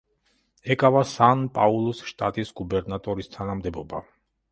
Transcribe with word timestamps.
ეკავა 0.75 1.01
სან-პაულუს 1.09 2.01
შტატის 2.11 2.53
გუბერნატორის 2.61 3.29
თანამდებობა. 3.37 4.01